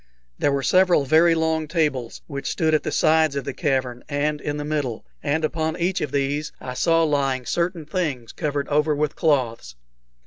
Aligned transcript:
There 0.39 0.51
were 0.51 0.63
several 0.63 1.05
very 1.05 1.35
long 1.35 1.67
tables, 1.67 2.23
which 2.25 2.49
stood 2.49 2.73
at 2.73 2.81
the 2.81 2.91
sides 2.91 3.35
of 3.35 3.43
the 3.45 3.53
cavern 3.53 4.03
and 4.09 4.41
in 4.41 4.57
the 4.57 4.65
middle, 4.65 5.05
and 5.21 5.45
upon 5.45 5.77
each 5.77 6.01
of 6.01 6.11
these 6.11 6.51
I 6.59 6.73
saw 6.73 7.03
lying 7.03 7.45
certain 7.45 7.85
things 7.85 8.31
covered 8.31 8.67
over 8.69 8.95
with 8.95 9.15
cloths. 9.15 9.75